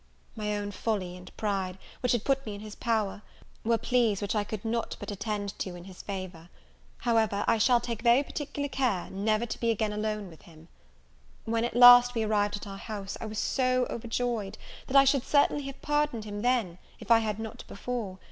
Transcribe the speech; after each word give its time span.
My 0.35 0.57
own 0.57 0.71
folly 0.71 1.15
and 1.15 1.31
pride, 1.37 1.77
which 1.99 2.13
had 2.13 2.23
put 2.23 2.43
me 2.43 2.55
in 2.55 2.61
his 2.61 2.73
power, 2.73 3.21
were 3.63 3.77
pleas 3.77 4.19
which 4.19 4.33
I 4.33 4.43
could 4.43 4.65
not 4.65 4.97
but 4.99 5.11
attend 5.11 5.49
to 5.59 5.75
in 5.75 5.83
his 5.83 6.01
favour. 6.01 6.49
However, 6.97 7.45
I 7.47 7.59
shall 7.59 7.79
take 7.79 8.01
very 8.01 8.23
particular 8.23 8.67
care 8.67 9.11
never 9.11 9.45
to 9.45 9.59
be 9.59 9.69
again 9.69 9.93
alone 9.93 10.27
with 10.31 10.41
him. 10.41 10.69
When, 11.45 11.63
at 11.63 11.75
last, 11.75 12.15
we 12.15 12.23
arrived 12.23 12.55
at 12.57 12.65
our 12.65 12.79
house, 12.79 13.15
I 13.21 13.27
was 13.27 13.37
so 13.37 13.85
overjoyed, 13.91 14.57
that 14.87 14.97
I 14.97 15.03
should 15.05 15.21
certainly 15.23 15.65
have 15.67 15.83
pardoned 15.83 16.25
him 16.25 16.41
then, 16.41 16.79
if 16.99 17.11
I 17.11 17.19
had 17.19 17.37
not 17.37 17.63
before. 17.67 18.17